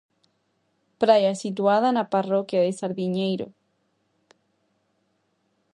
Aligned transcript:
Praia 1.01 1.33
situada 1.43 1.89
na 1.95 2.09
parroquia 2.13 2.63
de 2.65 2.71
Sardiñeiro. 2.79 3.47